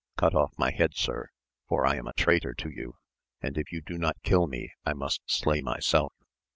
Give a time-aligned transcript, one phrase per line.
[0.17, 1.29] Cut off my head sir,
[1.67, 2.95] for I am a traitor to you;
[3.39, 6.15] and if you do not kill me I must slay myself.